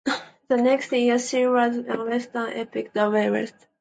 [0.47, 3.67] The next year she was in the Western epic "The Way West".